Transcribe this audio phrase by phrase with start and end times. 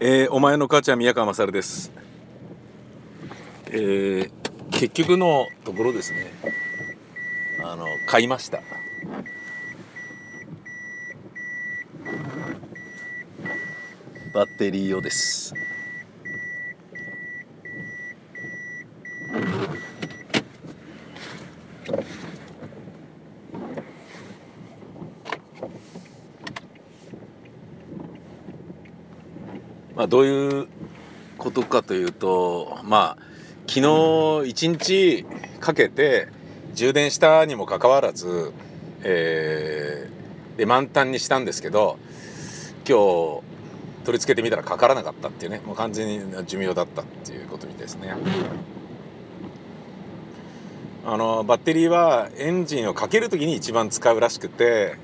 [0.00, 1.92] えー、お前の母ちゃん宮川勝です。
[3.66, 4.30] えー、
[4.72, 6.32] 結局のところですね。
[7.64, 8.58] あの買いました。
[14.32, 15.54] バッテリーをです。
[30.04, 30.68] まあどういう
[31.38, 33.22] ことかというと、まあ
[33.66, 35.24] 昨日一日
[35.60, 36.28] かけて
[36.74, 38.52] 充電したにもかかわらず、
[39.02, 40.14] えー
[40.58, 41.98] で満タンにしたんですけど、
[42.88, 43.42] 今日
[44.04, 48.14] 取り付けてみたらかからなかったっていうね、もう完全に寿命だったっていうことみたいですね。
[51.06, 54.96] あのバッテリーはエンジンをかける時に一番使うらしくて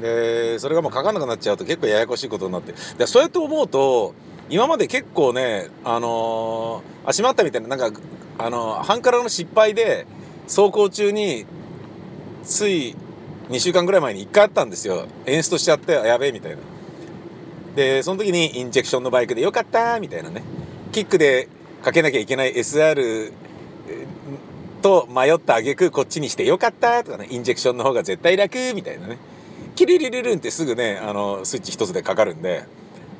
[0.00, 2.72] でそれがもうかかなくなっちゃうと結構ややこしいことになって。
[2.98, 4.14] でそうやって思うと
[4.48, 8.00] 今まで結構ねあのー、あしまったみたいななんか
[8.38, 10.06] あのー、半からの失敗で
[10.44, 11.46] 走行中に
[12.42, 12.96] つい
[13.50, 15.06] 2週間ぐらい前に1回あったんですよ。
[15.26, 16.58] エンストしちゃってやべえみたいな。
[17.74, 20.42] でその時にインジェクションのバイクでよかったみたいなね。
[20.92, 21.48] キックで
[21.82, 23.32] かけなきゃいけない SR
[24.82, 27.28] と迷った挙句こっちにしてよかったとかね。
[27.30, 29.18] インジェクションの方が絶対楽みたいなね。
[29.80, 32.64] キリリリルンってすぐねあのスイッチ一つでかかるんで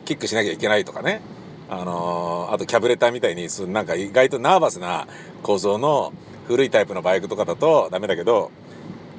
[0.05, 1.23] キックしなきゃいけないとかね。
[1.71, 5.07] あの、あとキャブレターみたいになんか意外とナーバスな
[5.43, 6.13] 構造の
[6.49, 8.51] 古いタイプのバイクとかだとダメだけど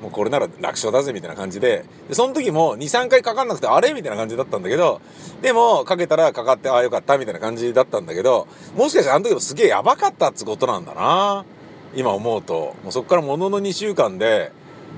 [0.04, 1.84] もうこれなら楽勝だぜみたいな感じで。
[2.08, 5.02] でその時も23回かかんなくてあれみたいな感じだったんだけど
[5.42, 11.44] でもかけたらかかってああよかったみたいな感じだったんだけどもしかしてあの時もすげえやばかったっつことなんだな
[11.96, 12.76] 今思うと。
[12.84, 14.52] もうそこからものの2週間で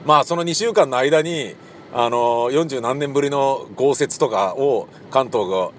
[0.06, 1.56] まあその2週間の間に
[1.94, 5.70] あの40何年ぶりの豪雪とかを関東が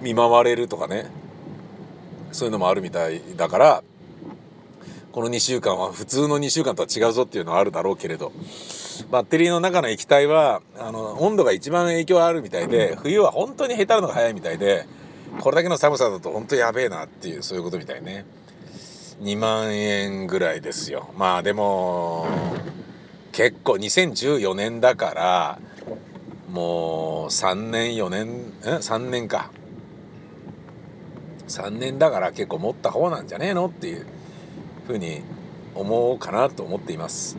[0.00, 1.06] 見舞われるとかね。
[2.32, 3.84] そういうのもあるみたいだから
[5.12, 8.32] この2週間は普通の2週間とは違うぞっていうのはあるだろうけれど。
[9.10, 14.86] バッテリーの中の液体はあの温度が一番影響あるみたいで冬は本当にへたるのが早いみたいで
[15.40, 18.24] これだけの寒さだと本当やべえなっていうそういうことみたいね。
[19.20, 21.10] 2万円ぐらいですよ。
[21.16, 22.26] まあでも
[23.32, 25.58] 結構2014年だから
[26.50, 29.50] もう3年4年え3年か。
[31.48, 34.06] 3年だから結構持った方なんじゃねえのっていう
[34.86, 35.22] ふうに
[35.74, 37.36] 思うかなと思っています。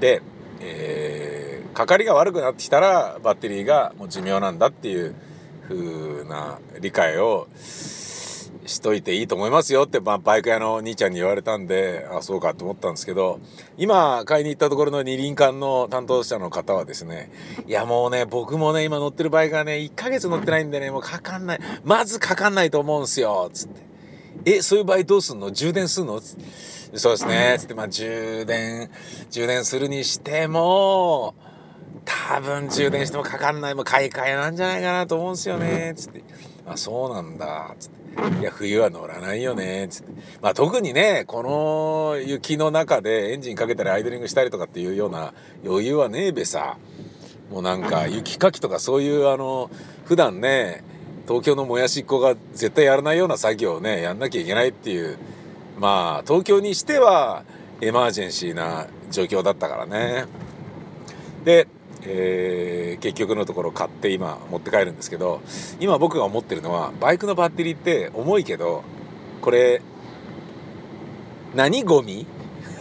[0.00, 0.20] で、
[0.60, 5.14] えー、かかりが悪くなってきたらバッテリーがもう寿命なんだっていう
[5.68, 7.48] 風な理解を
[8.66, 13.40] しといていいと思いますよって、まあ、バイク屋の兄ちゃんに言われたんであそうかと思ったんですけど
[13.78, 17.30] 今買いに行ったところの二輪館の担当者の方はですね
[17.66, 21.60] いやもうね僕もね今乗ってるバイクがね1ヶ月乗ってないんでねもうかかんない。
[21.84, 23.50] まずかかんないと思うんすよ。
[23.52, 23.86] つって。
[24.44, 25.50] えそういう場合どうすんの？
[25.50, 26.20] 充電すんの？
[26.20, 26.36] つ
[26.94, 27.56] そうですね。
[27.58, 28.90] つってまあ充電
[29.30, 31.34] 充電するにしても
[32.04, 33.74] 多分充電してもかかんない。
[33.74, 35.94] もう買い替えなんじゃないかなと思うんすよね。
[35.96, 36.22] つって。
[36.66, 37.74] あそうなんだ。
[37.78, 38.40] つって。
[38.40, 39.86] いや冬は乗らないよね。
[39.90, 40.12] つって。
[40.40, 45.34] まあ特にねこの雪の中でエンジンかけたりアイドリングしたりとかっていうような
[45.64, 46.78] 余裕はねえべさ。
[47.50, 49.70] もうなんか雪かきとかそういうあの
[50.04, 50.82] 普段ね
[51.28, 55.18] 東京のもやしっこが絶対やらないような作業をねやんなきゃいけないっていう。
[55.78, 57.44] まあ東京にしては
[57.80, 60.24] エマージェンシーな状況だったからね。
[61.44, 61.68] で、
[62.08, 65.42] えー、結局のところ買って今持って帰るんですけど
[65.80, 68.84] 今僕が思ってるのはバイクのバッテリーって重いけど
[69.40, 69.82] これ
[71.54, 72.26] 何ゴミ？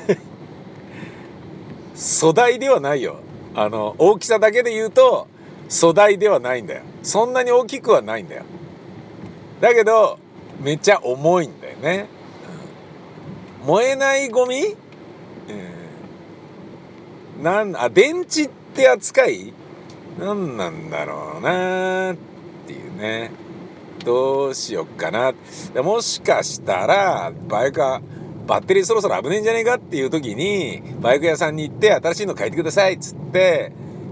[1.96, 3.18] 粗大ではないよ。
[3.56, 5.28] あの大きさだけで言うと
[5.70, 6.82] 粗大ではないんだよ。
[7.02, 8.44] そんなに大きくはないんだよ。
[9.62, 10.20] だけど
[10.60, 12.08] めっちゃ重いんだよね、
[13.62, 14.76] うん、燃えないゴミ、
[17.38, 19.54] うん、なんあ電池って手扱い？
[20.20, 22.16] 何なんだろうなっ
[22.68, 23.32] ていうね。
[24.04, 25.34] どうしよっかな。
[25.82, 28.02] もしかしたらバイクは
[28.46, 33.72] バッテリーそろそろ危ねえんじゃねえかっていう時にバイク屋さんに行って新しいの変えてくださいっつって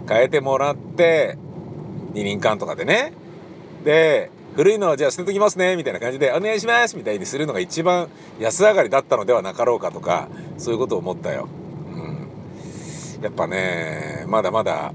[0.09, 1.37] 変えてもらって
[2.13, 3.13] 二輪館とかでね。
[3.83, 8.07] で古いのはじゃあ捨てときますねみたいな感じでお願いしますみたいにするのが一番
[8.39, 10.27] 安上がりだったのではなかろうかとか
[10.57, 11.47] そういうことを思ったよ。
[13.23, 14.93] やっぱねまだまだ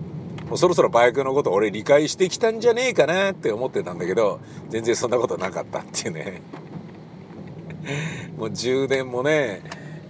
[0.49, 6.43] もうそろそろバイクのこと俺理解してきたんじゃねえかなって思ってたんだけど全然そんなことなかったっていうね。
[8.37, 9.63] もう充電もね、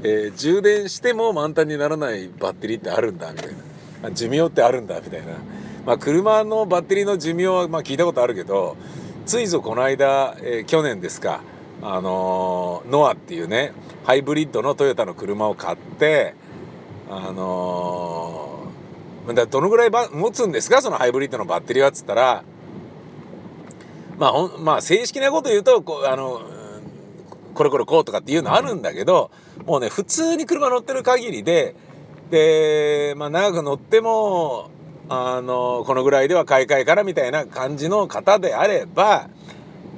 [0.03, 3.49] えー、充電しても満タンにならないバッテリーってあるんだみたい
[4.03, 5.26] な寿命ってあるんだみたいな、
[5.87, 8.76] まあ車のバッテリーの寿命はまあ聞いたことあるけど
[9.26, 11.41] ついぞこの間、えー、去年ですか
[11.82, 13.73] あのー、ノアっていうね
[14.05, 16.35] ハイブリッドのトヨタの車を買って
[17.11, 20.83] あのー、だどのぐらい持つんですか？
[20.83, 22.45] そのハイブリッドのバッテリーはっつったら。
[24.19, 26.43] まあほんまあ正式なこと言うとこあの
[27.55, 29.31] これこれこうとかっていうのあるんだけど
[29.65, 31.77] もうね普通に車乗ってる限りで
[32.29, 34.71] で、まあ、長く乗っても
[35.09, 39.31] あのこのぐらいでは買い替えからみたいな感じの方であれば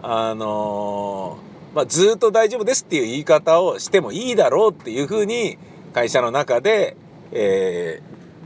[0.03, 1.39] あの
[1.75, 5.57] まあ、ずっと大丈夫ですっていう言い方をしてもいいだろうっていうふうに
[5.93, 6.97] 会社の中で、
[7.33, 8.01] え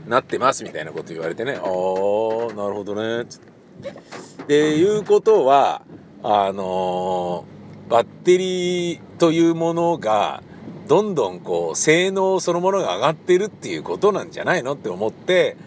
[0.05, 1.53] ー、なってますみたいなこと言われてね。
[1.53, 3.21] ああなるほどね。
[3.23, 5.81] っていうことは
[6.23, 7.45] あの
[7.89, 10.41] バッテリーというものが
[10.87, 15.57] どんどんこう性能そのものが上がってるっていうことなんじゃないのって思って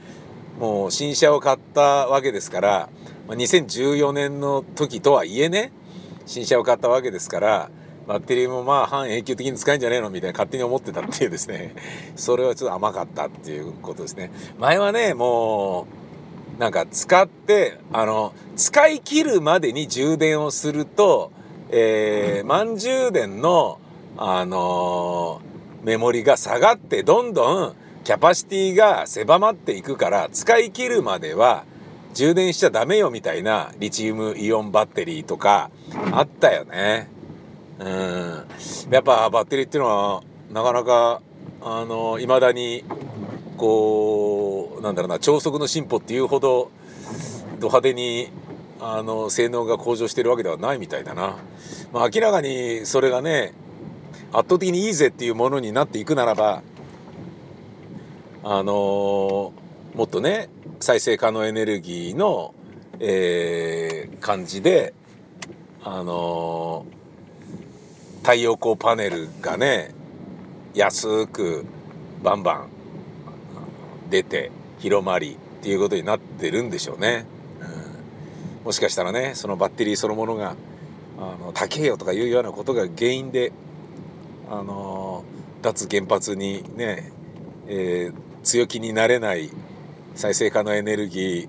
[0.59, 2.89] もう新車を買ったわけですから
[3.29, 5.73] 2014年の時とはいえね
[6.27, 7.71] 新車を買ったわけですから
[8.09, 11.75] バッテリーもまあ半永久的に使えんじゃねえのみたいな勝手に思ってたっていうですね
[12.17, 15.87] それはちょっと甘かったっていうことですね前はねも
[16.57, 21.31] うなんか使ってあの使い切るまでに充電をすると、
[21.71, 23.79] えー、満充電の
[24.17, 31.65] あのー、メモリが下がってどんどんキャパシティが狭まっていくから使い切るまでは
[32.15, 35.71] 充電しちゃダメよみたいなリチウムイオンバッテリーとか
[36.11, 37.18] あったよね。
[37.79, 38.45] うん。
[38.91, 41.21] やっぱバッテリーっていうのはなかなか
[41.61, 42.85] あの未だに
[43.57, 46.71] こうなんだろうな超速の進歩っていうほど
[47.59, 48.31] ド派手に
[48.81, 51.37] あの性能が向上してるわけではないみたいだな。
[51.93, 53.53] まあ、明らかにそれがね
[54.33, 56.63] 圧倒的にいいぜっていうものになっていくならば
[58.45, 59.53] あの
[59.95, 60.49] もっとね
[60.81, 62.55] 再生可能エネルギーの、
[63.01, 64.95] えー、感じで
[65.83, 66.87] あの
[68.29, 69.95] 太陽光パネルがね
[70.75, 71.65] 安く
[72.23, 72.69] バンバン
[74.11, 77.25] 出て広まりっていうことになってるんでしょうね。
[78.61, 80.57] うん、もしかしたらねそのバッテリーそのものが
[81.19, 83.51] あの高えよとかいうようなことが原因で
[84.51, 85.25] あの
[85.63, 87.11] 脱原発にね、
[87.67, 89.49] えー、強気になれない
[90.15, 91.49] 再生可能エネルギ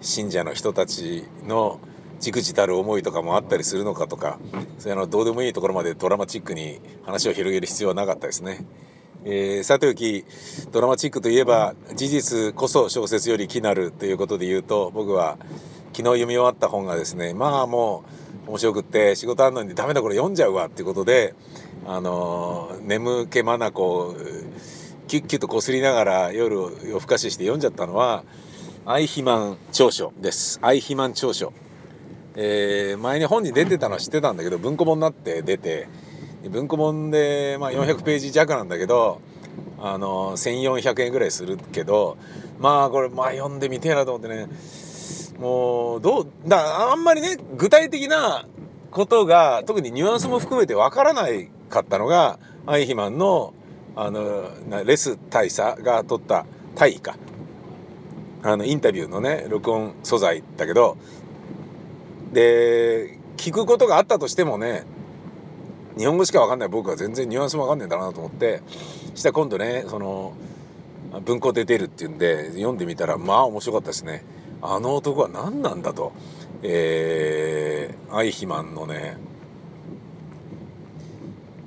[0.00, 1.80] 信者の人たちの
[2.24, 4.38] じくじたる思いとかもあったりするのかとか
[4.78, 8.64] そういうのどうでもいいところまでドラマチックに話を広げる必要はなかったですね。
[9.26, 10.24] えー、さておき
[10.70, 15.38] ドラマチックといえば事実こそ小説より奇なるということで言うと僕は
[15.94, 18.04] 昨日読み終わった本がですねまあも
[18.46, 21.34] う面白くって仕事あんのにダメだこれ読んじゃうわっていうことで
[21.86, 24.14] あの眠気まなこ
[25.06, 28.24] キュッキュッとこすりながら夜夜更かしして読んじゃったのは
[28.86, 31.54] アイヒマン長書ですアイヒマン長書、
[32.36, 35.88] えー、前に本に出てたのは知ってたんだけど文庫本になって出て
[36.50, 39.20] 文庫本で、まあ、400ページ弱なんだけど
[39.78, 42.16] あの1400円ぐらいするけど
[42.58, 44.48] まあこれまあ読んでみてえなと思ってね。
[45.38, 48.46] もうどうだあんまりね具体的な
[48.92, 53.52] ことが特にニュアンスも含めてわからないかったのがアイヒマンの
[53.96, 54.50] あの
[54.84, 57.16] レス大佐が撮った大尉か。
[58.42, 60.98] あのインタビューのね録音素材だけど
[62.34, 64.84] で聞くことがあったとしてもね
[65.96, 66.68] 日本語しか分かんない。
[66.68, 68.62] 僕は全然ニュアンスも分かんないんだなと思って
[69.12, 70.34] そしたら今度ねその
[71.24, 74.24] 文庫で出るっていうんで読んでみたらまあ面白かったですね。
[74.60, 76.12] あの男は何なんだと。
[76.62, 79.18] えー、アイヒマンのね。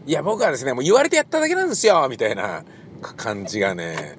[0.07, 2.63] いや僕はですねもう言われてやっただけなんですよみたいな
[3.01, 4.17] 感じがね。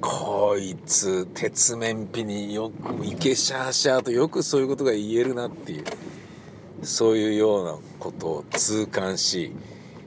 [0.00, 5.84] こいつ鉄面皮によくイケシャーシャーとよくそういうことが言えるなっていう
[6.82, 9.52] そういうようなことを痛感し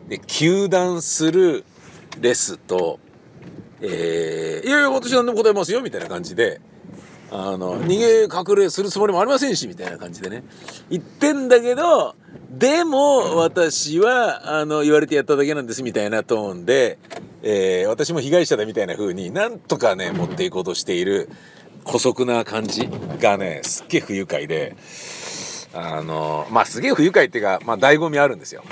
[0.08, 1.66] で糾弾する
[2.20, 3.00] レスと、
[3.82, 6.62] えー、いやいや私何でも答えますよみたいな感じで
[7.30, 10.44] あの逃げ隠れするつもりもありませんしみたいな感じでね。
[10.90, 12.16] 言ってんだけど
[12.50, 17.00] でも私はあの言われてやっただけなんですみたいなトーンで、
[17.44, 21.30] えー、私も被害者だみたいな風になんとかね持っていこうとしている
[21.84, 22.88] 姑息な感じ
[23.20, 24.76] がねすっげえ不愉快で
[25.74, 28.64] あのまあすげえ不愉快っていうかまあ醍醐味あるんですよ。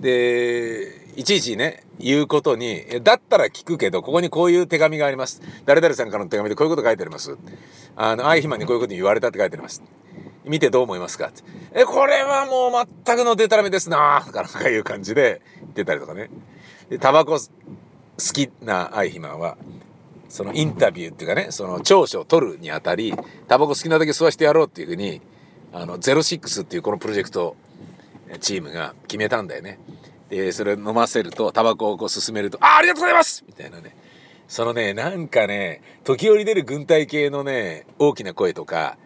[0.00, 7.36] でいちいちね言うことにだったら聞くけどここにこういう手紙があります誰々さんからの手紙でこういうこと書いてあります
[7.96, 9.82] あのアイヒマンにこういうこと言われたって書いてあります
[10.44, 11.26] 見てどう思いますか？
[11.26, 11.42] って。
[11.74, 16.30] え、これはもう全くのデタラメですなとかいう感じで言ってたりとかね。
[16.88, 17.38] で、タバコ
[18.18, 19.56] 好きなアイヒマンは、
[20.28, 23.14] そのインタビューっていうかねその長所を取るにあたり
[23.48, 25.22] タバコ好きなだけ吸わしてやろうっていうふうに
[25.72, 27.56] あの06っていうこのプロジェクト
[28.40, 29.78] チームが決めたんだよね。
[30.28, 33.96] でそれ飲ませるとタバコをこう進めると「あありがとうございます!」みたいなね
[34.46, 38.98] そのねなんかね時折出る軍隊系のね大きな声とか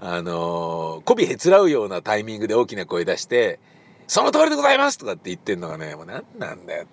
[0.00, 3.60] あのー、媚びへつらうようなタイミングで大きな声出して
[4.10, 6.86] 「その通りでございます!」とかって言ってんのがねもう何なんだよ。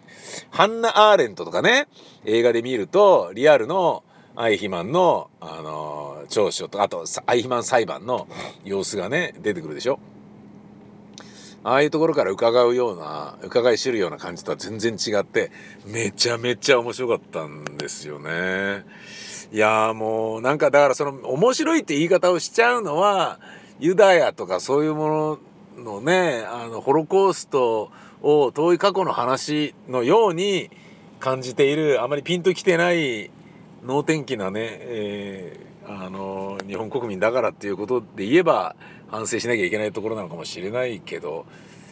[0.51, 1.87] ハンナ・アーレントとかね
[2.25, 4.03] 映画で見るとリアルの
[4.35, 8.27] アイヒマンの、あのー、聴取とあとアイヒマン裁判の
[8.63, 9.99] 様子がね出てくるでしょ。
[11.63, 15.51] ああいうところから伺うような伺い知るような感じとは全然違って
[15.87, 18.85] めちゃめちゃ面白かったんですよね。
[19.51, 23.39] いやもうなんかだからその面白いって言い方をしちゃうのは
[23.79, 25.39] ユダヤとかそういうもの
[25.77, 27.91] のねあのホロコースト
[28.21, 30.69] を遠い過去の話のように
[31.19, 33.31] 感じているあまりピンときてない
[33.83, 38.75] 能天気なね、えー、あの日本国民だからっていうことで言えば
[39.07, 41.45] 反省しなきゃいけないところなのかもしれないけど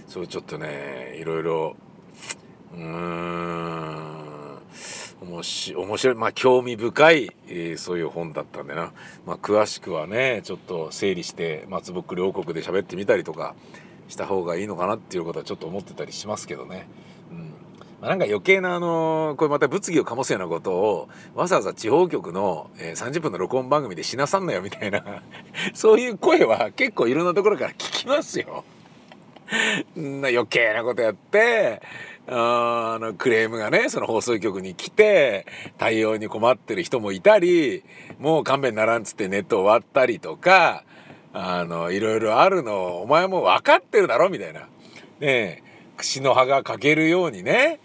[0.08, 1.76] それちょっとねいろいろ
[2.74, 3.85] うーん
[5.36, 8.94] 面白面白いまあ興味深い、えー、そういう本だったんでな、
[9.26, 13.56] まあ、詳しくはねちょっと整理して松ぼっくり王国で喋ってみたりとか
[14.08, 16.88] した方がいいのかなっていうことはちょっと思ってたりしますけどね。
[17.32, 17.54] うん
[18.02, 25.04] まあ、なんか余計なあのこれまた物議を醸すようなことをわざわざ地方局の、えー、30分の録音番組でしなさんなよみたいな
[25.74, 28.64] そういう声は結構いろんなところから聞きますよ。
[29.96, 31.82] 余計なことやって
[32.28, 35.46] あのクレームがねその放送局に来て
[35.78, 37.84] 対応に困ってる人もいたり
[38.20, 40.84] もう勘弁ならんっつってネット終わったりとか
[41.34, 44.62] あのいろいろあるのお前も分かってるだろみたいな。
[44.62, 44.68] ね
[45.22, 45.64] え
[45.98, 47.80] 串の葉が欠けるようにね、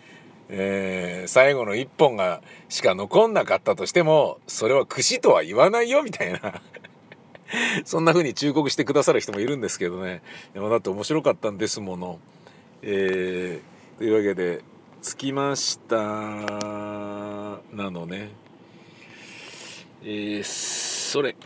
[0.48, 6.40] えー、最後の一本がしか残んなかったとしてもそれは串とは言わないよみたいな。
[7.84, 10.22] そんな風に忠告してくださる人もいるんですけどね。
[10.54, 12.18] でもだって面白かったんですもの。
[12.82, 14.62] えーというわけで
[15.02, 18.30] 着きましたなのね。
[20.02, 21.36] えー、それ。